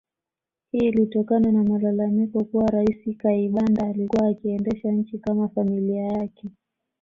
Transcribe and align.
Hii 0.71 0.87
ilitokana 0.87 1.51
na 1.51 1.63
malalamiko 1.63 2.43
kuwa 2.43 2.67
Rais 2.67 3.17
Kayibanda 3.17 3.85
alikuwa 3.87 4.27
akiendesha 4.29 4.91
nchi 4.91 5.19
kama 5.19 5.49
familia 5.49 6.03
yake 6.03 6.49